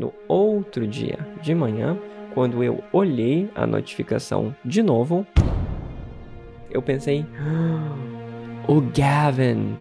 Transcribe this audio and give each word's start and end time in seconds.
no 0.00 0.14
outro 0.26 0.86
dia 0.86 1.18
de 1.42 1.54
manhã, 1.54 1.96
quando 2.32 2.64
eu 2.64 2.82
olhei 2.90 3.50
a 3.54 3.66
notificação 3.66 4.56
de 4.64 4.82
novo, 4.82 5.26
eu 6.70 6.80
pensei: 6.80 7.26
ah, 7.38 8.66
o 8.66 8.80
Gavin 8.80 9.78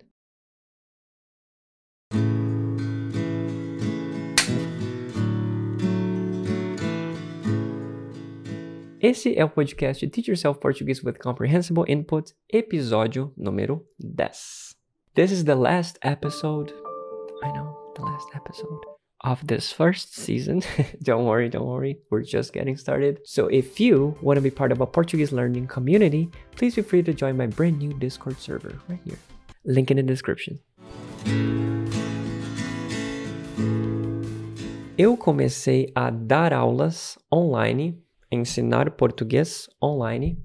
Esse 9.01 9.33
é 9.39 9.45
o 9.45 9.49
podcast 9.49 10.05
Teach 10.09 10.29
Yourself 10.29 10.59
Portuguese 10.59 11.01
with 11.05 11.13
Comprehensible 11.13 11.85
Input, 11.87 12.33
episódio 12.51 13.33
número 13.37 13.87
10. 13.97 14.75
This 15.15 15.31
is 15.31 15.45
the 15.45 15.55
last 15.55 15.97
episode. 16.03 16.73
I 17.41 17.53
know, 17.53 17.93
the 17.95 18.01
last 18.01 18.27
episode 18.35 18.98
of 19.21 19.47
this 19.47 19.71
first 19.71 20.15
season. 20.15 20.63
don't 21.03 21.25
worry, 21.25 21.49
don't 21.49 21.67
worry. 21.67 21.99
We're 22.09 22.23
just 22.23 22.53
getting 22.53 22.77
started. 22.77 23.19
So 23.25 23.47
if 23.47 23.79
you 23.79 24.17
want 24.21 24.37
to 24.37 24.41
be 24.41 24.49
part 24.49 24.71
of 24.71 24.81
a 24.81 24.87
Portuguese 24.87 25.31
learning 25.31 25.67
community, 25.67 26.31
please 26.55 26.73
feel 26.75 26.83
free 26.83 27.03
to 27.03 27.13
join 27.13 27.37
my 27.37 27.47
brand 27.47 27.79
new 27.79 27.93
Discord 27.93 28.39
server 28.39 28.79
right 28.87 28.99
here. 29.05 29.17
Link 29.65 29.91
in 29.91 29.97
the 29.97 30.03
description. 30.03 30.59
Eu 34.97 35.15
comecei 35.15 35.91
a 35.95 36.11
dar 36.11 36.51
aulas 36.51 37.17
online 37.31 37.95
ensinar 38.31 38.91
português 38.91 39.67
online 39.81 40.37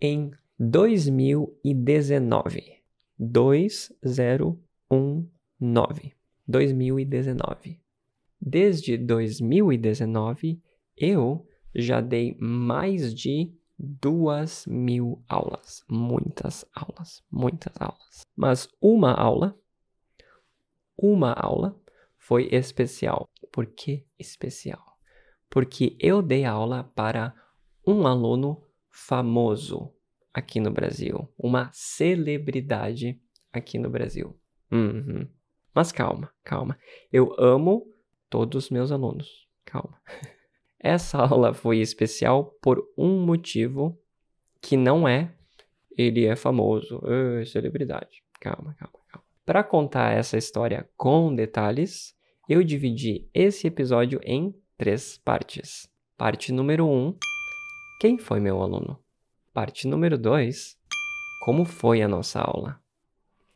em 0.00 0.30
2019. 0.58 2.80
2019. 3.18 6.14
2019. 6.50 7.82
Desde 8.44 8.98
2019, 8.98 10.60
eu 10.96 11.46
já 11.72 12.00
dei 12.00 12.36
mais 12.40 13.14
de 13.14 13.54
duas 13.78 14.66
mil 14.66 15.22
aulas. 15.28 15.84
Muitas 15.88 16.64
aulas, 16.74 17.22
muitas 17.30 17.80
aulas. 17.80 18.22
Mas 18.34 18.68
uma 18.80 19.12
aula, 19.12 19.56
uma 20.98 21.32
aula 21.32 21.80
foi 22.18 22.48
especial. 22.50 23.30
Por 23.52 23.66
que 23.66 24.04
especial? 24.18 24.92
porque 25.52 25.94
eu 26.00 26.22
dei 26.22 26.46
aula 26.46 26.82
para 26.82 27.34
um 27.86 28.06
aluno 28.06 28.64
famoso 28.90 29.92
aqui 30.32 30.58
no 30.58 30.70
Brasil, 30.70 31.28
uma 31.36 31.68
celebridade 31.74 33.20
aqui 33.52 33.78
no 33.78 33.90
Brasil. 33.90 34.34
Uhum. 34.70 35.28
Mas 35.74 35.92
calma, 35.92 36.32
calma. 36.42 36.78
Eu 37.12 37.38
amo 37.38 37.86
todos 38.32 38.64
os 38.64 38.70
meus 38.70 38.90
alunos. 38.90 39.46
Calma. 39.66 40.00
Essa 40.80 41.18
aula 41.18 41.52
foi 41.52 41.80
especial 41.80 42.46
por 42.62 42.82
um 42.96 43.20
motivo 43.20 43.96
que 44.60 44.74
não 44.74 45.06
é 45.06 45.34
ele 45.96 46.24
é 46.24 46.34
famoso, 46.34 47.02
é 47.06 47.44
celebridade. 47.44 48.24
Calma, 48.40 48.74
calma, 48.78 48.98
calma. 49.06 49.26
Para 49.44 49.62
contar 49.62 50.16
essa 50.16 50.38
história 50.38 50.88
com 50.96 51.32
detalhes, 51.34 52.16
eu 52.48 52.64
dividi 52.64 53.28
esse 53.34 53.66
episódio 53.66 54.18
em 54.24 54.54
três 54.78 55.18
partes. 55.18 55.86
Parte 56.16 56.52
número 56.52 56.86
1: 56.86 56.88
um, 56.88 57.16
Quem 58.00 58.16
foi 58.16 58.40
meu 58.40 58.62
aluno? 58.62 58.98
Parte 59.52 59.86
número 59.86 60.16
2: 60.16 60.78
Como 61.44 61.66
foi 61.66 62.00
a 62.00 62.08
nossa 62.08 62.40
aula? 62.40 62.80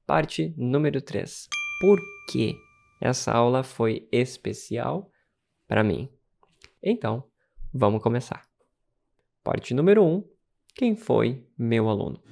Parte 0.06 0.54
número 0.56 1.00
3: 1.00 1.48
Por 1.80 1.98
que 2.30 2.65
essa 3.00 3.32
aula 3.32 3.62
foi 3.62 4.08
especial 4.10 5.10
para 5.66 5.84
mim? 5.84 6.08
Então, 6.82 7.24
vamos 7.72 8.02
começar. 8.02 8.46
Parte 9.42 9.74
número 9.74 10.02
1: 10.02 10.14
um, 10.14 10.24
Quem 10.74 10.96
foi 10.96 11.46
meu 11.58 11.88
aluno? 11.88 12.22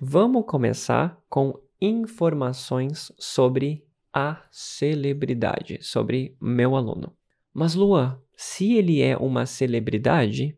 Vamos 0.00 0.44
começar 0.46 1.18
com 1.28 1.58
informações 1.80 3.12
sobre 3.18 3.86
a 4.12 4.46
celebridade, 4.50 5.82
sobre 5.82 6.36
meu 6.40 6.76
aluno. 6.76 7.16
Mas, 7.52 7.74
Luan, 7.74 8.20
se 8.36 8.74
ele 8.74 9.00
é 9.00 9.16
uma 9.16 9.46
celebridade, 9.46 10.56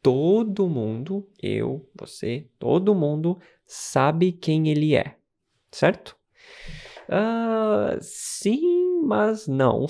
todo 0.00 0.68
mundo, 0.68 1.28
eu, 1.40 1.88
você, 1.94 2.48
todo 2.58 2.94
mundo 2.94 3.38
sabe 3.64 4.32
quem 4.32 4.68
ele 4.68 4.94
é, 4.94 5.16
certo? 5.70 6.16
Uh, 7.08 7.98
sim, 8.00 9.02
mas 9.04 9.46
não. 9.46 9.86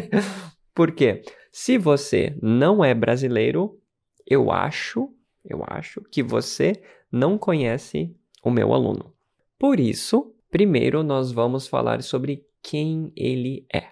Por 0.74 0.92
quê? 0.92 1.22
Se 1.50 1.78
você 1.78 2.36
não 2.42 2.84
é 2.84 2.94
brasileiro, 2.94 3.80
eu 4.26 4.50
acho, 4.50 5.08
eu 5.44 5.64
acho 5.66 6.02
que 6.10 6.22
você 6.22 6.74
não 7.10 7.38
conhece 7.38 8.14
o 8.42 8.50
meu 8.50 8.74
aluno. 8.74 9.14
Por 9.58 9.80
isso, 9.80 10.36
Primeiro, 10.56 11.02
nós 11.02 11.32
vamos 11.32 11.66
falar 11.66 12.02
sobre 12.02 12.46
quem 12.62 13.12
ele 13.14 13.66
é. 13.70 13.90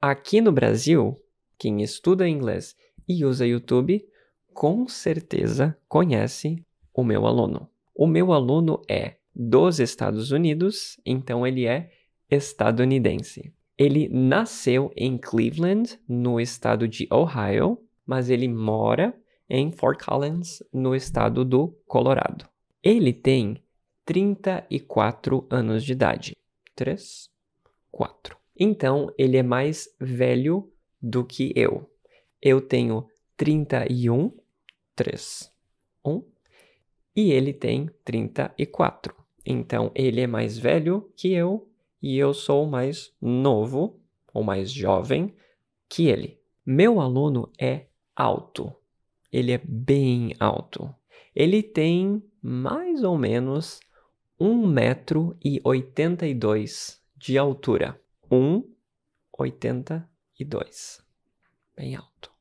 Aqui 0.00 0.40
no 0.40 0.52
Brasil, 0.52 1.20
quem 1.58 1.82
estuda 1.82 2.28
inglês 2.28 2.76
e 3.08 3.24
usa 3.24 3.44
YouTube, 3.44 4.06
com 4.52 4.86
certeza 4.86 5.76
conhece 5.88 6.64
o 6.92 7.02
meu 7.02 7.26
aluno. 7.26 7.68
O 7.92 8.06
meu 8.06 8.32
aluno 8.32 8.82
é 8.88 9.16
dos 9.34 9.80
Estados 9.80 10.30
Unidos, 10.30 10.98
então 11.04 11.46
ele 11.46 11.66
é 11.66 11.90
estadunidense. 12.30 13.52
Ele 13.76 14.08
nasceu 14.08 14.92
em 14.96 15.18
Cleveland, 15.18 15.98
no 16.08 16.40
estado 16.40 16.86
de 16.86 17.08
Ohio, 17.12 17.78
mas 18.06 18.30
ele 18.30 18.46
mora 18.46 19.14
em 19.48 19.72
Fort 19.72 20.02
Collins, 20.04 20.62
no 20.72 20.94
estado 20.94 21.44
do 21.44 21.76
Colorado. 21.86 22.48
Ele 22.82 23.12
tem 23.12 23.62
34 24.04 25.46
anos 25.50 25.84
de 25.84 25.92
idade. 25.92 26.36
3, 26.76 27.28
4. 27.90 28.36
Então, 28.58 29.12
ele 29.18 29.36
é 29.36 29.42
mais 29.42 29.88
velho 30.00 30.70
do 31.00 31.24
que 31.24 31.52
eu. 31.56 31.90
Eu 32.40 32.60
tenho 32.60 33.08
31, 33.36 34.32
3, 34.94 35.52
1. 36.04 36.22
E 37.16 37.32
ele 37.32 37.52
tem 37.52 37.90
34. 38.04 39.23
Então, 39.44 39.90
ele 39.94 40.20
é 40.20 40.26
mais 40.26 40.58
velho 40.58 41.10
que 41.16 41.32
eu 41.32 41.68
e 42.00 42.18
eu 42.18 42.32
sou 42.32 42.66
mais 42.66 43.12
novo 43.20 44.00
ou 44.32 44.42
mais 44.42 44.72
jovem 44.72 45.34
que 45.88 46.08
ele. 46.08 46.40
Meu 46.64 47.00
aluno 47.00 47.50
é 47.58 47.86
alto. 48.16 48.74
Ele 49.30 49.52
é 49.52 49.60
bem 49.64 50.34
alto. 50.38 50.94
Ele 51.34 51.62
tem 51.62 52.22
mais 52.40 53.02
ou 53.02 53.18
menos 53.18 53.80
1 54.38 54.66
metro 54.66 55.36
e 55.44 55.60
82 55.64 57.02
de 57.16 57.36
altura. 57.38 58.00
1,82. 58.30 61.02
Bem 61.76 61.96
alto. 61.96 62.32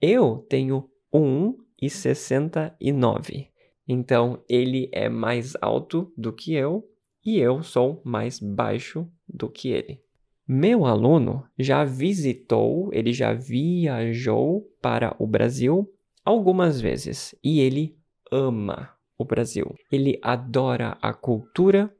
Eu 0.00 0.44
tenho 0.48 0.90
1,69. 1.12 3.49
Então 3.92 4.40
ele 4.48 4.88
é 4.92 5.08
mais 5.08 5.56
alto 5.60 6.12
do 6.16 6.32
que 6.32 6.54
eu 6.54 6.88
e 7.26 7.40
eu 7.40 7.60
sou 7.60 8.00
mais 8.04 8.38
baixo 8.38 9.04
do 9.28 9.50
que 9.50 9.70
ele. 9.70 10.00
Meu 10.46 10.86
aluno 10.86 11.44
já 11.58 11.84
visitou, 11.84 12.88
ele 12.92 13.12
já 13.12 13.32
viajou 13.32 14.62
para 14.80 15.16
o 15.18 15.26
Brasil 15.26 15.92
algumas 16.24 16.80
vezes 16.80 17.34
e 17.42 17.58
ele 17.58 17.98
ama 18.30 18.94
o 19.18 19.24
Brasil. 19.24 19.74
Ele 19.90 20.20
adora 20.22 20.96
a 21.02 21.12
cultura 21.12 21.92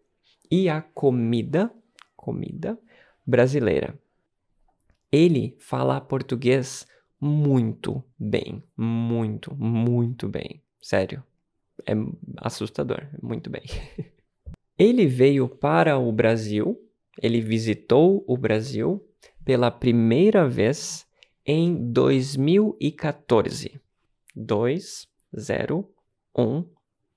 e 0.48 0.68
a 0.68 0.80
comida, 0.80 1.72
comida 2.16 2.78
brasileira. 3.26 3.98
Ele 5.10 5.56
fala 5.58 6.00
português 6.00 6.86
muito 7.20 8.00
bem, 8.16 8.62
muito, 8.76 9.52
muito 9.56 10.28
bem. 10.28 10.62
Sério. 10.80 11.24
É 11.86 11.92
assustador, 12.38 13.06
muito 13.22 13.48
bem. 13.50 13.62
ele 14.78 15.06
veio 15.06 15.48
para 15.48 15.98
o 15.98 16.12
Brasil, 16.12 16.78
ele 17.20 17.40
visitou 17.40 18.24
o 18.26 18.36
Brasil 18.36 19.06
pela 19.44 19.70
primeira 19.70 20.48
vez 20.48 21.06
em 21.44 21.90
2014. 21.92 23.80
201 24.34 25.84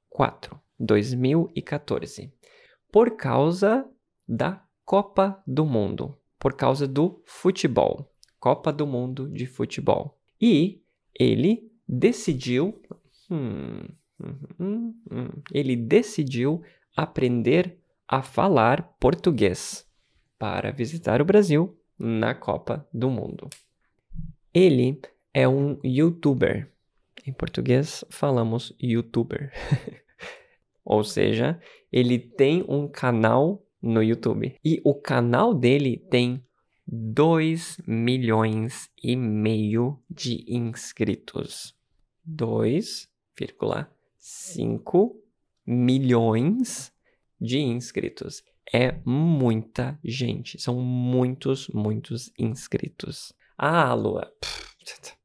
4, 0.10 0.60
2014, 0.80 2.31
por 2.92 3.16
causa 3.18 3.89
da 4.27 4.63
Copa 4.86 5.42
do 5.48 5.66
Mundo, 5.66 6.16
por 6.38 6.54
causa 6.54 6.88
do 6.88 7.21
futebol, 7.25 8.13
Copa 8.39 8.71
do 8.71 8.86
Mundo 8.86 9.27
de 9.30 9.48
futebol. 9.48 10.19
E 10.39 10.83
ele 11.18 11.71
decidiu, 11.88 12.80
hum, 13.31 13.88
hum, 14.24 14.40
hum, 14.60 14.96
hum 15.12 15.30
ele 15.52 15.75
decidiu 15.75 16.62
aprender 16.96 17.78
a 18.08 18.22
falar 18.22 18.96
português 19.00 19.88
para 20.38 20.72
visitar 20.72 21.22
o 21.22 21.25
Brasil 21.25 21.78
na 21.98 22.36
Copa 22.36 22.88
do 22.94 23.10
Mundo. 23.10 23.50
Ele 24.54 25.02
é 25.34 25.48
um 25.48 25.80
youtuber. 25.84 26.72
Em 27.25 27.34
português 27.34 28.04
falamos 28.10 28.75
youtuber. 28.80 29.52
Ou 30.86 31.04
seja, 31.04 31.60
ele 31.92 32.19
tem 32.19 32.64
um 32.68 32.88
canal 32.88 33.66
no 33.81 34.04
YouTube. 34.04 34.56
E 34.64 34.81
o 34.84 34.94
canal 34.94 35.54
dele 35.54 35.98
tem 35.98 36.44
2 36.86 37.78
milhões 37.88 38.90
e 39.02 39.16
meio 39.16 40.00
de 40.10 40.44
inscritos. 40.48 41.76
2,5 42.30 43.88
milhões 45.66 46.92
de 47.40 47.60
inscritos. 47.60 48.44
É 48.72 49.00
muita 49.06 50.00
gente. 50.04 50.60
São 50.62 50.80
muitos, 50.80 51.68
muitos 51.68 52.31
inscritos. 52.40 53.34
Ah, 53.58 53.94
Lua. 53.94 54.31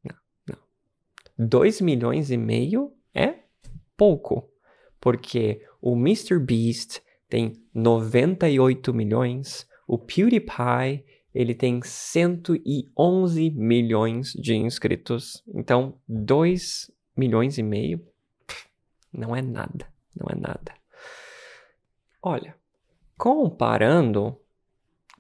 Não, 0.05 0.17
não. 0.49 1.47
2 1.47 1.81
milhões 1.81 2.31
e 2.31 2.37
meio 2.37 2.93
é 3.15 3.45
pouco. 3.97 4.51
Porque 5.01 5.65
o 5.81 5.95
Mr. 5.95 6.39
Beast 6.39 7.01
tem 7.29 7.53
98 7.75 8.93
milhões, 8.93 9.67
o 9.87 9.99
PewDiePie 9.99 11.05
ele 11.35 11.55
tem 11.55 11.81
111 11.83 13.51
milhões 13.51 14.33
de 14.33 14.55
inscritos. 14.57 15.43
Então, 15.55 16.01
2 16.09 16.91
milhões 17.17 17.59
e 17.59 17.63
meio 17.63 18.05
não 19.13 19.35
é 19.35 19.43
nada, 19.43 19.87
não 20.15 20.27
é 20.31 20.35
nada. 20.35 20.75
Olha, 22.23 22.55
comparando, 23.17 24.39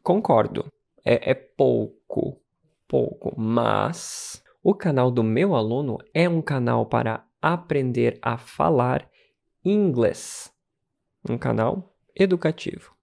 concordo, 0.02 0.70
é, 1.04 1.30
é 1.30 1.34
pouco, 1.34 2.40
pouco, 2.86 3.34
mas 3.38 4.42
o 4.62 4.74
canal 4.74 5.10
do 5.10 5.22
meu 5.22 5.54
aluno 5.54 5.98
é 6.12 6.28
um 6.28 6.42
canal 6.42 6.86
para 6.86 7.24
aprender 7.40 8.18
a 8.20 8.36
falar 8.36 9.08
inglês. 9.64 10.52
Um 11.28 11.38
canal 11.38 11.94
educativo. 12.14 12.94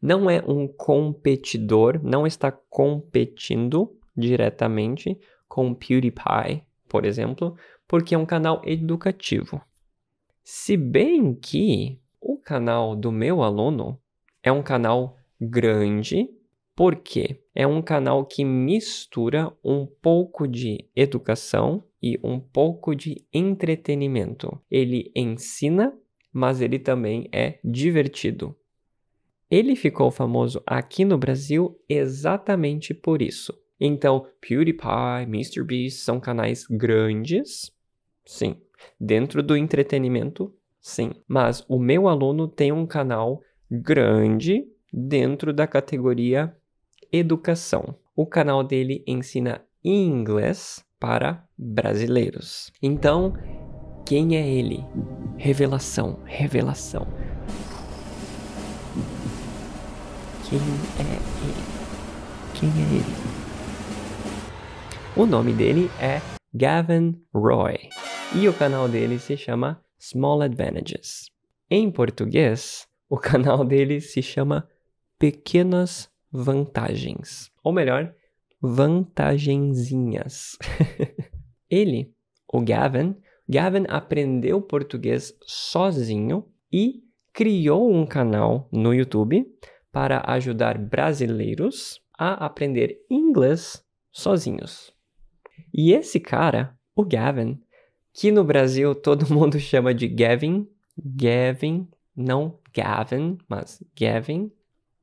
Não 0.00 0.28
é 0.28 0.42
um 0.46 0.66
competidor, 0.66 2.00
não 2.02 2.26
está 2.26 2.52
competindo 2.52 3.98
diretamente 4.16 5.18
com 5.48 5.74
PewDiePie, 5.74 6.64
por 6.88 7.04
exemplo, 7.04 7.56
porque 7.86 8.14
é 8.14 8.18
um 8.18 8.26
canal 8.26 8.60
educativo. 8.64 9.62
Se 10.46 10.76
bem 10.76 11.34
que 11.34 11.98
o 12.20 12.36
canal 12.36 12.94
do 12.94 13.10
meu 13.10 13.42
aluno 13.42 13.98
é 14.42 14.52
um 14.52 14.62
canal 14.62 15.16
grande, 15.40 16.28
porque 16.76 17.40
é 17.54 17.66
um 17.66 17.80
canal 17.80 18.26
que 18.26 18.44
mistura 18.44 19.50
um 19.64 19.86
pouco 19.86 20.46
de 20.46 20.86
educação 20.94 21.82
e 22.02 22.20
um 22.22 22.38
pouco 22.38 22.94
de 22.94 23.24
entretenimento. 23.32 24.60
Ele 24.70 25.10
ensina, 25.16 25.98
mas 26.30 26.60
ele 26.60 26.78
também 26.78 27.26
é 27.32 27.58
divertido. 27.64 28.54
Ele 29.50 29.74
ficou 29.74 30.10
famoso 30.10 30.62
aqui 30.66 31.06
no 31.06 31.16
Brasil 31.16 31.80
exatamente 31.88 32.92
por 32.92 33.22
isso. 33.22 33.58
Então, 33.80 34.26
PewDiePie, 34.42 35.24
MrBeast 35.26 36.00
são 36.00 36.20
canais 36.20 36.66
grandes, 36.66 37.72
sim. 38.26 38.60
Dentro 39.00 39.42
do 39.42 39.56
entretenimento, 39.56 40.54
sim. 40.80 41.12
Mas 41.26 41.64
o 41.68 41.78
meu 41.78 42.08
aluno 42.08 42.48
tem 42.48 42.72
um 42.72 42.86
canal 42.86 43.40
grande 43.70 44.64
dentro 44.92 45.52
da 45.52 45.66
categoria 45.66 46.54
educação. 47.10 47.96
O 48.14 48.26
canal 48.26 48.62
dele 48.62 49.02
ensina 49.06 49.62
inglês 49.84 50.84
para 50.98 51.44
brasileiros. 51.58 52.72
Então, 52.80 53.34
quem 54.06 54.36
é 54.36 54.48
ele? 54.48 54.84
Revelação, 55.36 56.20
revelação. 56.24 57.06
Quem 60.48 60.58
é 60.58 61.12
ele? 61.42 61.64
Quem 62.54 62.68
é 62.68 62.94
ele? 62.96 63.34
O 65.16 65.26
nome 65.26 65.52
dele 65.52 65.90
é 66.00 66.20
Gavin 66.52 67.20
Roy 67.32 67.88
e 68.36 68.48
o 68.48 68.52
canal 68.52 68.88
dele 68.88 69.18
se 69.18 69.36
chama 69.36 69.80
Small 69.98 70.42
Advantages. 70.42 71.30
Em 71.70 71.88
português, 71.90 72.88
o 73.08 73.16
canal 73.16 73.62
dele 73.66 74.00
se 74.00 74.20
chama 74.22 74.68
Pequenas 75.18 76.10
Vantagens, 76.32 77.52
ou 77.62 77.72
melhor, 77.72 78.12
vantagenzinhas. 78.60 80.58
ele, 81.70 82.12
o 82.52 82.60
Gavin, 82.60 83.16
Gavin 83.48 83.84
aprendeu 83.88 84.60
português 84.60 85.32
sozinho 85.42 86.44
e 86.72 87.04
criou 87.32 87.92
um 87.92 88.04
canal 88.04 88.68
no 88.72 88.92
YouTube 88.92 89.46
para 89.92 90.24
ajudar 90.32 90.76
brasileiros 90.76 92.00
a 92.18 92.44
aprender 92.44 92.98
inglês 93.08 93.84
sozinhos. 94.10 94.92
E 95.72 95.92
esse 95.92 96.18
cara, 96.18 96.76
o 96.96 97.04
Gavin, 97.04 97.60
que 98.14 98.30
no 98.30 98.44
Brasil 98.44 98.94
todo 98.96 99.32
mundo 99.32 99.58
chama 99.58 99.92
de 99.92 100.06
Gavin, 100.08 100.66
Gavin, 100.96 101.88
não 102.16 102.58
Gavin, 102.72 103.36
mas 103.48 103.82
Gavin. 103.98 104.50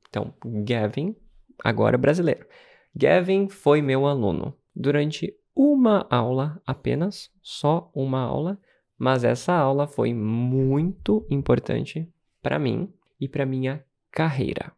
Então, 0.08 0.34
Gavin, 0.44 1.14
agora 1.62 1.96
brasileiro. 1.96 2.46
Gavin 2.94 3.48
foi 3.48 3.80
meu 3.80 4.06
aluno 4.06 4.56
durante 4.74 5.34
uma 5.54 6.06
aula 6.10 6.60
apenas, 6.66 7.30
só 7.42 7.90
uma 7.94 8.20
aula, 8.20 8.58
mas 8.98 9.24
essa 9.24 9.52
aula 9.52 9.86
foi 9.86 10.14
muito 10.14 11.26
importante 11.30 12.08
para 12.42 12.58
mim 12.58 12.92
e 13.20 13.28
para 13.28 13.46
minha 13.46 13.84
carreira. 14.10 14.72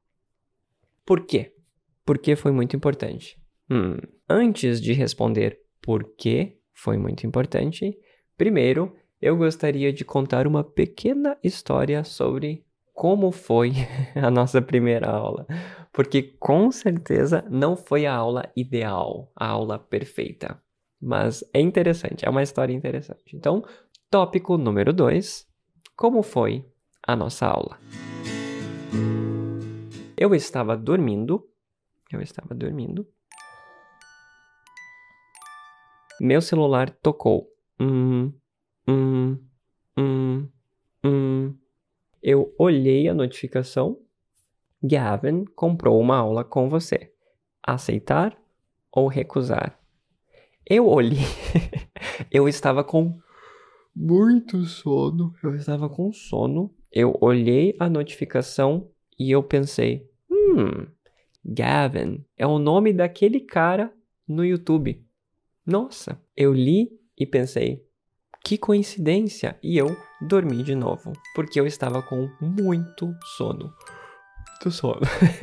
Por 1.04 1.26
quê? 1.26 1.54
Porque 2.04 2.34
foi 2.34 2.50
muito 2.50 2.74
importante. 2.74 3.38
Hum, 3.70 3.96
antes 4.28 4.80
de 4.80 4.92
responder 4.92 5.60
por 5.80 6.14
que 6.16 6.58
foi 6.72 6.96
muito 6.96 7.26
importante, 7.26 7.96
primeiro 8.36 8.94
eu 9.20 9.36
gostaria 9.36 9.92
de 9.92 10.04
contar 10.04 10.46
uma 10.46 10.62
pequena 10.62 11.36
história 11.42 12.04
sobre 12.04 12.64
como 12.92 13.32
foi 13.32 13.72
a 14.14 14.30
nossa 14.30 14.60
primeira 14.60 15.10
aula. 15.10 15.46
Porque 15.92 16.22
com 16.22 16.70
certeza 16.70 17.44
não 17.50 17.76
foi 17.76 18.06
a 18.06 18.14
aula 18.14 18.50
ideal, 18.56 19.32
a 19.34 19.46
aula 19.46 19.78
perfeita. 19.78 20.60
Mas 21.00 21.44
é 21.52 21.60
interessante, 21.60 22.26
é 22.26 22.30
uma 22.30 22.42
história 22.42 22.72
interessante. 22.72 23.36
Então, 23.36 23.64
tópico 24.10 24.56
número 24.56 24.92
2: 24.92 25.46
Como 25.96 26.22
foi 26.22 26.64
a 27.02 27.14
nossa 27.14 27.46
aula? 27.46 27.78
Eu 30.16 30.34
estava 30.34 30.76
dormindo. 30.76 31.48
Eu 32.12 32.20
estava 32.20 32.54
dormindo. 32.54 33.06
Meu 36.20 36.40
celular 36.40 36.90
tocou. 36.90 37.53
Hum, 37.78 38.32
hum, 38.86 39.38
hum, 39.96 40.48
hum. 41.04 41.54
Eu 42.22 42.54
olhei 42.58 43.08
a 43.08 43.14
notificação. 43.14 43.98
Gavin 44.82 45.44
comprou 45.44 46.00
uma 46.00 46.16
aula 46.16 46.44
com 46.44 46.68
você. 46.68 47.12
Aceitar 47.62 48.38
ou 48.92 49.08
recusar? 49.08 49.78
Eu 50.64 50.86
olhei. 50.86 51.18
eu 52.30 52.48
estava 52.48 52.84
com 52.84 53.18
muito 53.94 54.64
sono. 54.64 55.34
Eu 55.42 55.54
estava 55.54 55.88
com 55.88 56.12
sono. 56.12 56.74
Eu 56.90 57.16
olhei 57.20 57.76
a 57.78 57.90
notificação 57.90 58.88
e 59.18 59.30
eu 59.30 59.42
pensei: 59.42 60.08
hum, 60.30 60.86
Gavin 61.44 62.24
é 62.36 62.46
o 62.46 62.58
nome 62.58 62.92
daquele 62.92 63.40
cara 63.40 63.92
no 64.26 64.44
YouTube. 64.44 65.04
Nossa, 65.66 66.20
eu 66.36 66.52
li 66.52 66.90
e 67.18 67.26
pensei: 67.26 67.84
que 68.44 68.58
coincidência! 68.58 69.58
E 69.62 69.78
eu 69.78 69.96
dormi 70.20 70.62
de 70.62 70.74
novo, 70.74 71.14
porque 71.34 71.58
eu 71.58 71.66
estava 71.66 72.02
com 72.02 72.28
muito 72.38 73.16
sono. 73.38 73.72
Muito 74.50 74.70
sono. 74.70 75.00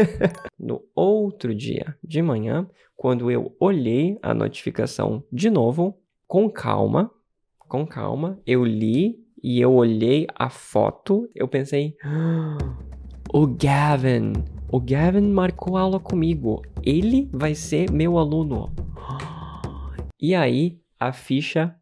no 0.59 0.83
outro 0.93 1.55
dia 1.55 1.97
de 2.03 2.21
manhã, 2.21 2.69
quando 2.95 3.31
eu 3.31 3.55
olhei 3.59 4.19
a 4.21 4.35
notificação 4.35 5.23
de 5.33 5.49
novo, 5.49 5.99
com 6.27 6.47
calma, 6.47 7.09
com 7.57 7.87
calma, 7.87 8.39
eu 8.45 8.63
li 8.63 9.25
e 9.43 9.59
eu 9.59 9.73
olhei 9.73 10.27
a 10.35 10.51
foto, 10.51 11.27
eu 11.33 11.47
pensei. 11.47 11.95
Ah, 12.03 12.55
o 13.33 13.47
Gavin. 13.47 14.33
O 14.71 14.79
Gavin 14.79 15.27
marcou 15.31 15.75
aula 15.75 15.99
comigo. 15.99 16.61
Ele 16.83 17.27
vai 17.33 17.55
ser 17.55 17.89
meu 17.89 18.19
aluno. 18.19 18.71
E 20.23 20.35
aí 20.35 20.80
a 21.01 21.11
ficha 21.11 21.75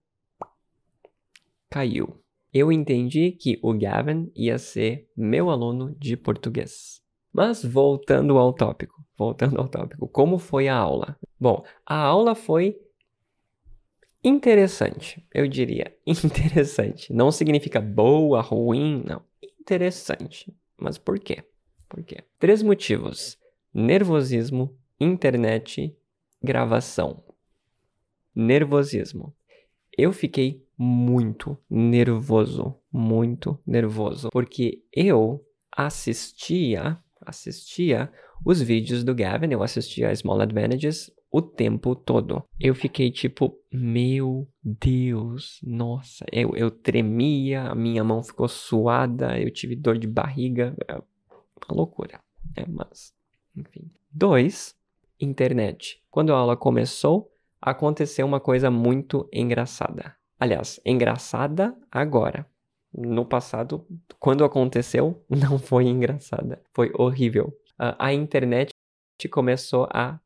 caiu. 1.70 2.24
Eu 2.54 2.72
entendi 2.72 3.34
que 3.34 3.60
o 3.62 3.74
Gavin 3.74 4.32
ia 4.34 4.58
ser 4.58 5.10
meu 5.16 5.50
aluno 5.50 5.94
de 6.00 6.16
português. 6.16 7.02
Mas 7.34 7.62
voltando 7.62 8.38
ao 8.38 8.54
tópico, 8.54 9.06
voltando 9.18 9.60
ao 9.60 9.68
tópico, 9.68 10.08
como 10.08 10.40
foi 10.40 10.70
a 10.70 10.76
aula? 10.78 11.20
Bom, 11.38 11.66
a 11.86 11.98
aula 11.98 12.34
foi 12.34 12.80
interessante, 14.24 15.28
eu 15.34 15.46
diria, 15.50 15.94
interessante. 16.08 17.12
Não 17.12 17.30
significa 17.30 17.82
boa, 17.82 18.40
ruim, 18.40 19.04
não. 19.06 19.22
Interessante. 19.60 20.56
Mas 20.78 20.98
por 20.98 21.20
quê? 21.20 21.44
Por 21.90 22.02
quê? 22.04 22.24
Três 22.40 22.64
motivos: 22.64 23.38
nervosismo, 23.74 24.80
internet, 24.98 25.94
gravação. 26.42 27.29
Nervosismo. 28.36 29.34
Eu 29.98 30.14
fiquei 30.14 30.64
muito 30.78 31.58
nervoso, 31.70 32.76
muito 32.92 33.60
nervoso, 33.68 34.30
porque 34.32 34.82
eu 34.94 35.46
assistia, 35.72 36.98
assistia 37.22 38.12
os 38.46 38.62
vídeos 38.62 39.04
do 39.04 39.14
Gavin, 39.14 39.52
eu 39.52 39.62
assistia 39.62 40.10
a 40.10 40.16
Small 40.16 40.40
Advantages 40.40 41.12
o 41.32 41.42
tempo 41.42 41.96
todo. 41.96 42.44
Eu 42.60 42.74
fiquei 42.74 43.12
tipo, 43.12 43.60
meu 43.72 44.48
Deus, 44.64 45.60
nossa, 45.64 46.26
eu, 46.32 46.56
eu 46.56 46.72
tremia, 46.72 47.64
a 47.64 47.76
minha 47.76 48.04
mão 48.04 48.24
ficou 48.24 48.48
suada, 48.48 49.40
eu 49.40 49.52
tive 49.52 49.76
dor 49.76 49.98
de 49.98 50.08
barriga, 50.08 50.76
é 50.88 50.96
uma 50.96 51.76
loucura, 51.78 52.20
é, 52.56 52.66
mas, 52.68 53.14
enfim. 53.56 53.92
Dois, 54.12 54.76
internet. 55.20 56.02
Quando 56.10 56.34
a 56.34 56.38
aula 56.38 56.58
começou, 56.58 57.32
aconteceu 57.62 58.26
uma 58.26 58.40
coisa 58.40 58.72
muito 58.72 59.28
engraçada. 59.32 60.16
Aliás, 60.40 60.80
engraçada 60.86 61.78
agora. 61.92 62.46
No 62.92 63.26
passado, 63.26 63.86
quando 64.20 64.44
aconteceu, 64.44 65.24
não 65.30 65.60
foi 65.60 65.86
engraçada. 65.86 66.62
Foi 66.74 66.92
horrível. 66.96 67.48
Uh, 67.80 67.96
a 68.00 68.14
internet 68.14 68.72
começou 69.32 69.88
a 69.92 70.20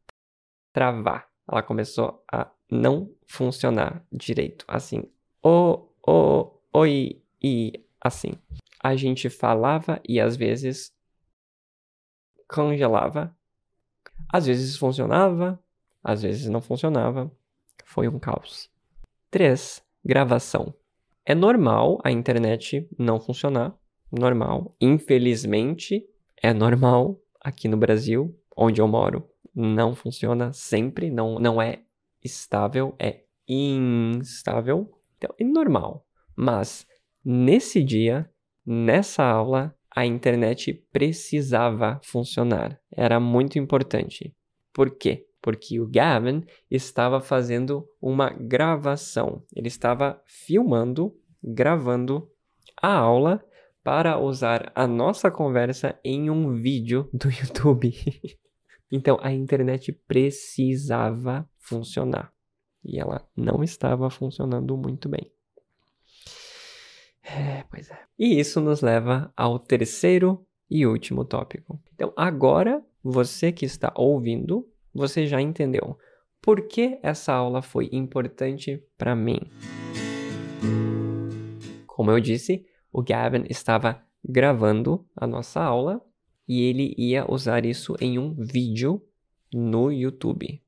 travar. 0.72 1.28
Ela 1.50 1.64
começou 1.64 2.24
a 2.32 2.50
não 2.70 3.12
funcionar 3.28 4.06
direito. 4.12 4.66
Assim, 4.68 5.04
o, 5.44 5.88
o, 6.08 6.52
oi, 6.72 7.22
e 7.42 7.86
assim. 8.00 8.34
A 8.82 8.96
gente 8.96 9.30
falava 9.30 10.02
e 10.08 10.20
às 10.20 10.36
vezes 10.36 10.92
congelava. 12.48 13.36
Às 14.32 14.46
vezes 14.46 14.78
funcionava, 14.78 15.63
às 16.04 16.22
vezes 16.22 16.50
não 16.50 16.62
funcionava. 16.62 17.32
Foi 17.86 18.08
um 18.08 18.20
caos. 18.20 18.70
3. 19.32 19.84
Gravação. 20.04 20.74
É 21.26 21.34
normal 21.34 22.00
a 22.04 22.12
internet 22.12 22.88
não 22.98 23.20
funcionar. 23.20 23.74
Normal. 24.12 24.76
Infelizmente, 24.80 26.06
é 26.42 26.54
normal 26.54 27.20
aqui 27.40 27.68
no 27.68 27.78
Brasil, 27.78 28.38
onde 28.56 28.82
eu 28.82 28.88
moro 28.88 29.28
não 29.56 29.94
funciona 29.94 30.52
sempre, 30.52 31.12
não, 31.12 31.38
não 31.40 31.62
é 31.62 31.84
estável, 32.24 32.96
é 32.98 33.24
instável. 33.48 34.92
Então, 35.18 35.34
é 35.38 35.44
normal. 35.44 36.06
Mas 36.36 36.88
nesse 37.24 37.84
dia, 37.84 38.30
nessa 38.66 39.24
aula, 39.24 39.76
a 39.96 40.06
internet 40.06 40.74
precisava 40.92 42.00
funcionar. 42.04 42.80
Era 42.92 43.20
muito 43.20 43.60
importante. 43.60 44.36
Por 44.74 44.98
quê? 44.98 45.28
Porque 45.44 45.78
o 45.78 45.86
Gavin 45.86 46.46
estava 46.72 47.20
fazendo 47.20 47.86
uma 48.02 48.30
gravação. 48.30 49.44
Ele 49.54 49.68
estava 49.68 50.22
filmando, 50.26 51.14
gravando 51.44 52.32
a 52.82 52.94
aula 52.94 53.46
para 53.84 54.18
usar 54.18 54.72
a 54.74 54.88
nossa 54.88 55.30
conversa 55.30 56.00
em 56.02 56.30
um 56.30 56.54
vídeo 56.54 57.10
do 57.12 57.28
YouTube. 57.30 57.94
Então 58.90 59.20
a 59.22 59.34
internet 59.34 59.92
precisava 59.92 61.46
funcionar 61.60 62.34
e 62.86 62.98
ela 62.98 63.28
não 63.36 63.62
estava 63.62 64.10
funcionando 64.10 64.78
muito 64.78 65.10
bem. 65.10 65.30
É, 67.22 67.64
pois 67.70 67.90
é. 67.90 68.00
E 68.18 68.40
isso 68.40 68.62
nos 68.62 68.82
leva 68.82 69.34
ao 69.36 69.60
terceiro 69.60 70.46
e 70.70 70.86
último 70.86 71.26
tópico. 71.26 71.82
Então 71.94 72.14
agora 72.16 72.82
você 73.04 73.52
que 73.52 73.66
está 73.66 73.92
ouvindo, 73.96 74.70
você 74.94 75.26
já 75.26 75.42
entendeu 75.42 75.98
por 76.42 76.68
que 76.68 77.00
essa 77.02 77.34
aula 77.34 77.62
foi 77.62 77.90
importante 77.92 78.84
para 78.98 79.16
mim. 79.16 79.40
Como 81.88 82.12
eu 82.12 82.20
disse, 82.20 82.66
o 82.92 83.02
Gavin 83.02 83.46
estava 83.50 84.04
gravando 84.24 85.06
a 85.16 85.26
nossa 85.26 85.62
aula 85.62 86.02
e 86.48 86.62
ele 86.64 86.94
ia 86.98 87.26
usar 87.32 87.66
isso 87.66 87.96
em 88.00 88.20
um 88.20 88.34
vídeo 88.34 89.02
no 89.54 89.92
YouTube. 89.92 90.62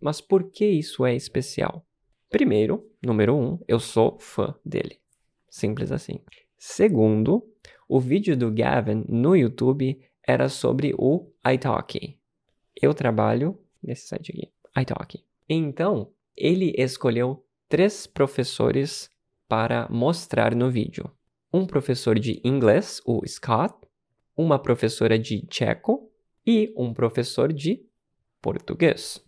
Mas 0.00 0.20
por 0.20 0.50
que 0.50 0.66
isso 0.66 1.06
é 1.06 1.14
especial? 1.14 1.86
Primeiro, 2.28 2.84
número 3.00 3.36
um, 3.36 3.58
eu 3.68 3.78
sou 3.78 4.18
fã 4.18 4.54
dele. 4.64 4.98
Simples 5.48 5.92
assim. 5.92 6.18
Segundo, 6.58 7.46
o 7.88 8.00
vídeo 8.00 8.36
do 8.36 8.50
Gavin 8.50 9.04
no 9.08 9.36
YouTube 9.36 10.00
era 10.26 10.48
sobre 10.48 10.92
o 10.98 11.30
italki. 11.46 12.18
Eu 12.84 12.92
trabalho 12.92 13.58
nesse 13.82 14.08
site 14.08 14.30
aqui, 14.30 14.52
italki. 14.78 15.24
Então, 15.48 16.12
ele 16.36 16.74
escolheu 16.76 17.42
três 17.66 18.06
professores 18.06 19.08
para 19.48 19.88
mostrar 19.88 20.54
no 20.54 20.70
vídeo. 20.70 21.10
Um 21.50 21.66
professor 21.66 22.18
de 22.18 22.42
inglês, 22.44 23.00
o 23.06 23.26
Scott, 23.26 23.74
uma 24.36 24.58
professora 24.58 25.18
de 25.18 25.46
tcheco 25.46 26.12
e 26.46 26.74
um 26.76 26.92
professor 26.92 27.54
de 27.54 27.82
português. 28.42 29.24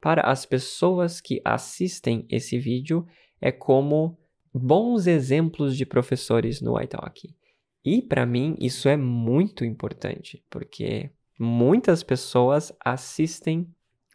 Para 0.00 0.22
as 0.22 0.46
pessoas 0.46 1.20
que 1.20 1.38
assistem 1.44 2.24
esse 2.30 2.58
vídeo, 2.58 3.06
é 3.42 3.52
como 3.52 4.16
bons 4.54 5.06
exemplos 5.06 5.76
de 5.76 5.84
professores 5.84 6.62
no 6.62 6.80
iTalk. 6.80 7.36
E 7.84 8.02
para 8.02 8.26
mim 8.26 8.56
isso 8.60 8.88
é 8.88 8.96
muito 8.96 9.64
importante, 9.64 10.44
porque 10.50 11.10
muitas 11.38 12.02
pessoas 12.02 12.72
assistem 12.84 13.72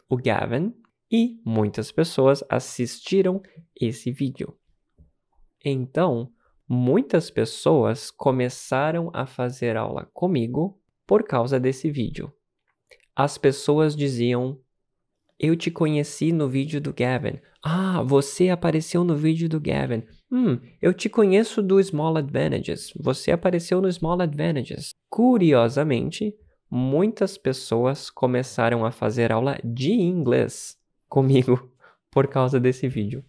o 0.08 0.16
Gavin 0.16 0.74
e 1.10 1.40
muitas 1.44 1.90
pessoas 1.90 2.42
assistiram 2.48 3.42
esse 3.80 4.10
vídeo. 4.10 4.56
Então, 5.64 6.30
muitas 6.68 7.30
pessoas 7.30 8.10
começaram 8.10 9.10
a 9.14 9.26
fazer 9.26 9.76
aula 9.76 10.08
comigo 10.12 10.80
por 11.06 11.24
causa 11.24 11.58
desse 11.58 11.90
vídeo. 11.90 12.32
As 13.14 13.38
pessoas 13.38 13.94
diziam: 13.94 14.60
Eu 15.38 15.56
te 15.56 15.70
conheci 15.70 16.32
no 16.32 16.48
vídeo 16.48 16.80
do 16.80 16.92
Gavin. 16.92 17.40
Ah, 17.62 18.02
você 18.02 18.50
apareceu 18.50 19.04
no 19.04 19.16
vídeo 19.16 19.48
do 19.48 19.60
Gavin. 19.60 20.04
Hum, 20.30 20.60
eu 20.80 20.94
te 20.94 21.08
conheço 21.08 21.62
do 21.62 21.82
Small 21.82 22.16
Advantages. 22.16 22.92
Você 23.00 23.32
apareceu 23.32 23.80
no 23.80 23.90
Small 23.90 24.20
Advantages. 24.20 24.90
Curiosamente, 25.10 26.34
muitas 26.70 27.36
pessoas 27.36 28.10
começaram 28.10 28.84
a 28.84 28.90
fazer 28.90 29.32
aula 29.32 29.58
de 29.64 29.92
inglês 29.92 30.76
comigo 31.08 31.70
por 32.10 32.28
causa 32.28 32.60
desse 32.60 32.88
vídeo 32.88 33.24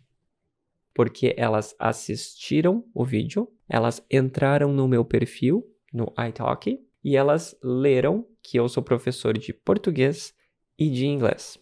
porque 0.96 1.36
elas 1.38 1.76
assistiram 1.78 2.86
o 2.94 3.04
vídeo, 3.04 3.52
elas 3.68 4.04
entraram 4.10 4.72
no 4.72 4.88
meu 4.88 5.04
perfil 5.04 5.70
no 5.94 6.12
iTalk 6.18 6.80
e 7.04 7.16
elas 7.18 7.56
leram 7.62 8.26
que 8.42 8.58
eu 8.58 8.68
sou 8.70 8.82
professor 8.82 9.38
de 9.38 9.54
português 9.54 10.34
e 10.80 10.90
de 10.90 11.06
inglês. 11.06 11.60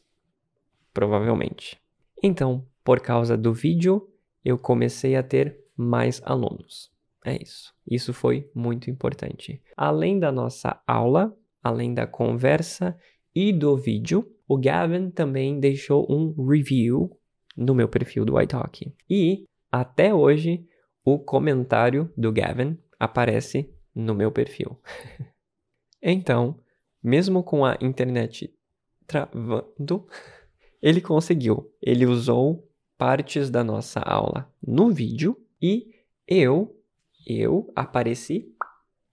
Provavelmente. 0.94 1.82
Então, 2.22 2.66
por 2.84 3.00
causa 3.00 3.36
do 3.38 3.54
vídeo, 3.54 4.10
eu 4.44 4.58
comecei 4.58 5.16
a 5.16 5.24
ter 5.24 5.60
mais 5.76 6.22
alunos. 6.24 6.92
É 7.26 7.42
isso. 7.42 7.74
Isso 7.90 8.14
foi 8.14 8.50
muito 8.54 8.90
importante. 8.90 9.62
Além 9.76 10.20
da 10.20 10.32
nossa 10.32 10.82
aula, 10.86 11.36
além 11.62 11.94
da 11.94 12.06
conversa 12.06 12.98
e 13.34 13.54
do 13.54 13.78
vídeo, 13.78 14.30
o 14.48 14.58
Gavin 14.58 15.10
também 15.10 15.60
deixou 15.60 16.06
um 16.10 16.34
review 16.48 17.18
no 17.56 17.74
meu 17.74 17.88
perfil 17.88 18.26
do 18.26 18.40
iTalk. 18.40 18.94
E 19.10 19.46
até 19.72 20.14
hoje 20.14 20.68
o 21.04 21.18
comentário 21.18 22.12
do 22.16 22.32
Gavin 22.32 22.78
aparece 23.00 23.74
no 23.96 24.14
meu 24.14 24.32
perfil. 24.32 24.80
então, 26.02 26.60
mesmo 27.02 27.44
com 27.44 27.66
a 27.66 27.78
internet 27.82 28.54
travando, 29.08 30.08
ele 30.84 31.00
conseguiu. 31.00 31.74
Ele 31.82 32.06
usou 32.06 32.70
partes 32.98 33.50
da 33.50 33.64
nossa 33.64 34.02
aula 34.02 34.54
no 34.62 34.92
vídeo 34.92 35.42
e 35.62 35.94
eu 36.28 36.78
eu 37.26 37.72
apareci 37.74 38.54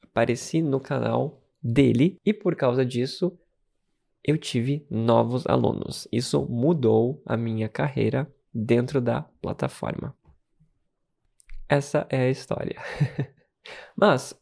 apareci 0.02 0.60
no 0.60 0.80
canal 0.80 1.40
dele 1.62 2.18
e 2.26 2.34
por 2.34 2.56
causa 2.56 2.84
disso 2.84 3.38
eu 4.24 4.36
tive 4.36 4.84
novos 4.90 5.46
alunos. 5.46 6.08
Isso 6.10 6.44
mudou 6.46 7.22
a 7.24 7.36
minha 7.36 7.68
carreira 7.68 8.30
dentro 8.52 9.00
da 9.00 9.22
plataforma. 9.22 10.14
Essa 11.68 12.04
é 12.10 12.22
a 12.22 12.30
história. 12.30 12.76
Mas, 13.96 14.34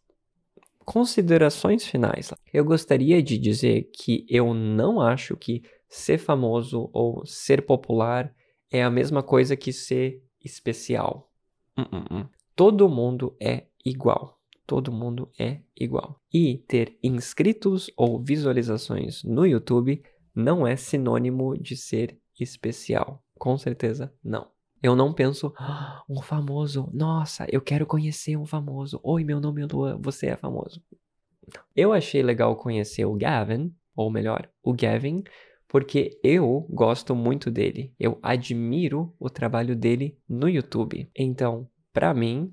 considerações 0.85 1.85
finais. 1.85 2.33
Eu 2.53 2.65
gostaria 2.65 3.23
de 3.23 3.37
dizer 3.37 3.91
que 3.95 4.27
eu 4.29 4.55
não 4.55 5.01
acho 5.01 5.37
que 5.37 5.63
ser 5.89 6.19
famoso 6.19 6.91
ou 6.93 7.25
ser 7.25 7.65
popular 7.65 8.35
é 8.71 8.83
a 8.83 8.91
mesma 8.91 9.23
coisa 9.23 9.57
que 9.57 9.73
ser 9.73 10.23
especial. 10.45 11.31
Uh 11.77 11.83
-uh. 11.83 12.29
Todo 12.55 12.89
mundo 12.89 13.37
é 13.41 13.67
igual. 13.85 14.39
Todo 14.67 14.93
mundo 14.93 15.31
é 15.39 15.61
igual. 15.75 16.21
E 16.33 16.59
ter 16.69 16.99
inscritos 17.03 17.91
ou 17.97 18.23
visualizações 18.23 19.25
no 19.25 19.47
YouTube 19.47 20.03
não 20.35 20.67
é 20.67 20.77
sinônimo 20.77 21.57
de 21.57 21.77
ser 21.77 22.19
especial. 22.39 23.23
Com 23.39 23.57
certeza 23.57 24.13
não. 24.23 24.49
Eu 24.81 24.95
não 24.95 25.13
penso, 25.13 25.53
ah, 25.59 26.05
um 26.09 26.23
famoso, 26.23 26.89
nossa, 26.93 27.47
eu 27.51 27.61
quero 27.61 27.85
conhecer 27.85 28.37
um 28.37 28.47
famoso. 28.47 29.01
Oi, 29.03 29.25
meu 29.25 29.41
nome 29.41 29.63
é 29.63 29.67
Lua, 29.67 29.99
você 30.01 30.27
é 30.27 30.37
famoso. 30.37 30.81
Eu 31.75 31.93
achei 31.93 32.23
legal 32.23 32.55
conhecer 32.55 33.05
o 33.05 33.15
Gavin, 33.15 33.75
ou 33.97 34.09
melhor, 34.11 34.49
o 34.63 34.73
Gavin, 34.73 35.25
porque 35.69 36.19
eu 36.25 36.67
gosto 36.71 37.15
muito 37.15 37.51
dele. 37.51 37.93
Eu 38.01 38.19
admiro 38.23 39.15
o 39.21 39.29
trabalho 39.29 39.77
dele 39.77 40.17
no 40.27 40.49
YouTube. 40.49 41.09
Então, 41.15 41.69
para 41.93 42.15
mim, 42.15 42.51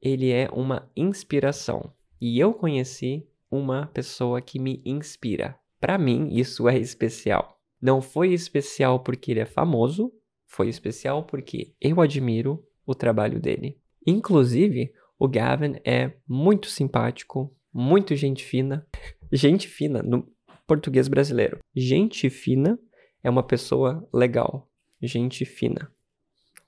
ele 0.00 0.30
é 0.30 0.48
uma 0.52 0.88
inspiração. 0.96 1.92
E 2.20 2.38
eu 2.38 2.54
conheci 2.54 3.26
uma 3.50 3.86
pessoa 3.86 4.40
que 4.40 4.60
me 4.60 4.80
inspira. 4.84 5.58
Para 5.80 5.98
mim, 5.98 6.28
isso 6.30 6.68
é 6.68 6.78
especial. 6.78 7.58
Não 7.80 8.00
foi 8.00 8.32
especial 8.32 9.00
porque 9.00 9.32
ele 9.32 9.40
é 9.40 9.44
famoso, 9.44 10.12
foi 10.46 10.68
especial 10.68 11.24
porque 11.24 11.74
eu 11.80 12.00
admiro 12.00 12.64
o 12.86 12.94
trabalho 12.94 13.40
dele. 13.40 13.76
Inclusive, 14.06 14.92
o 15.18 15.26
Gavin 15.26 15.76
é 15.84 16.12
muito 16.26 16.68
simpático, 16.68 17.52
muito 17.72 18.14
gente 18.14 18.44
fina. 18.44 18.86
gente 19.32 19.66
fina 19.66 20.02
no 20.02 20.28
português 20.66 21.08
brasileiro. 21.08 21.58
Gente 21.74 22.28
fina 22.30 22.78
é 23.22 23.30
uma 23.30 23.42
pessoa 23.42 24.06
legal. 24.12 24.70
Gente 25.00 25.44
fina. 25.44 25.92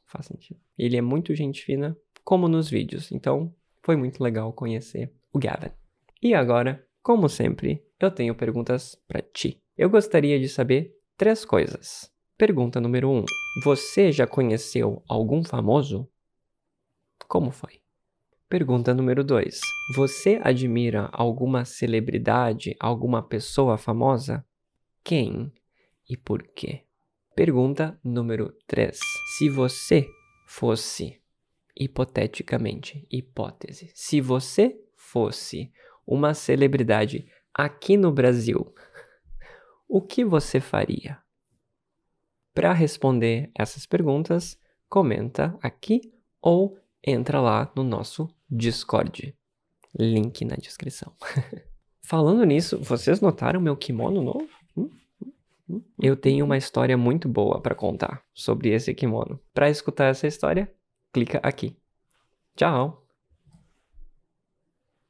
Faz 0.07 0.27
sentido. 0.27 0.61
Ele 0.79 0.97
é 0.97 1.03
muito 1.03 1.35
gente 1.35 1.65
fina, 1.65 1.97
como 2.25 2.49
nos 2.49 2.69
vídeos. 2.69 3.11
Então, 3.13 3.55
foi 3.83 3.97
muito 3.97 4.23
legal 4.23 4.53
conhecer 4.53 5.13
o 5.33 5.39
Gavin. 5.39 5.71
E 6.23 6.35
agora, 6.35 6.87
como 7.03 7.29
sempre, 7.29 7.85
eu 8.01 8.11
tenho 8.11 8.35
perguntas 8.35 9.01
para 9.07 9.21
ti. 9.21 9.61
Eu 9.77 9.91
gostaria 9.91 10.39
de 10.39 10.49
saber 10.49 10.97
três 11.17 11.45
coisas. 11.45 12.11
Pergunta 12.37 12.81
número 12.81 13.11
1. 13.11 13.19
Um, 13.19 13.25
você 13.63 14.11
já 14.11 14.27
conheceu 14.27 15.03
algum 15.09 15.45
famoso? 15.45 16.09
Como 17.29 17.51
foi? 17.51 17.84
Pergunta 18.57 18.95
número 18.95 19.25
2. 19.25 19.59
Você 19.97 20.41
admira 20.41 21.09
alguma 21.13 21.65
celebridade, 21.65 22.77
alguma 22.79 23.21
pessoa 23.21 23.77
famosa? 23.77 24.47
Quem 25.03 25.53
e 26.09 26.17
por 26.17 26.41
quê? 26.41 26.85
Pergunta 27.35 27.99
número 28.05 28.57
3. 28.69 28.97
Se 29.37 29.49
você 29.49 30.07
fosse, 30.47 31.21
hipoteticamente, 31.77 33.05
hipótese, 33.11 33.91
se 33.93 34.21
você 34.21 34.81
fosse 34.95 35.73
uma 36.07 36.33
celebridade 36.33 37.27
aqui 37.53 37.97
no 37.97 38.13
Brasil, 38.13 38.73
o 39.89 40.01
que 40.01 40.25
você 40.25 40.61
faria? 40.61 41.19
Para 42.55 42.73
responder 42.73 43.51
essas 43.53 43.85
perguntas, 43.85 44.57
comenta 44.89 45.59
aqui 45.61 46.15
ou 46.41 46.79
entra 47.07 47.41
lá 47.41 47.71
no 47.75 47.85
nosso 47.85 48.29
Discord. 48.51 49.35
Link 49.99 50.45
na 50.45 50.57
descrição. 50.57 51.13
Falando 52.03 52.45
nisso, 52.45 52.79
vocês 52.81 53.21
notaram 53.21 53.61
meu 53.61 53.77
kimono 53.77 54.23
novo? 54.23 54.49
Hum? 54.77 54.91
Hum? 55.23 55.33
Hum? 55.71 55.83
Eu 56.01 56.17
tenho 56.17 56.45
uma 56.45 56.57
história 56.57 56.97
muito 56.97 57.29
boa 57.29 57.61
para 57.61 57.75
contar 57.75 58.23
sobre 58.35 58.71
esse 58.71 58.93
kimono. 58.93 59.41
Para 59.55 59.71
escutar 59.71 60.07
essa 60.07 60.27
história, 60.27 60.73
clica 61.13 61.39
aqui. 61.43 61.77
Tchau! 62.57 63.04